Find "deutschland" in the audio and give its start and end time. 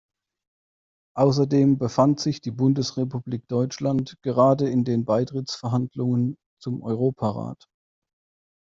3.47-4.17